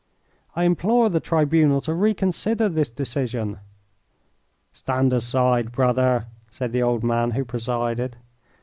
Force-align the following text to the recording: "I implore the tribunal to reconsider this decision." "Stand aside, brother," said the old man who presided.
"I 0.55 0.63
implore 0.63 1.09
the 1.09 1.19
tribunal 1.19 1.79
to 1.81 1.93
reconsider 1.93 2.67
this 2.69 2.89
decision." 2.89 3.59
"Stand 4.73 5.13
aside, 5.13 5.71
brother," 5.71 6.25
said 6.49 6.71
the 6.71 6.81
old 6.81 7.03
man 7.03 7.29
who 7.37 7.45
presided. 7.45 8.17